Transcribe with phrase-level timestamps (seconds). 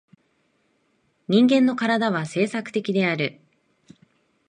[1.27, 3.39] 人間の身体は制作的である。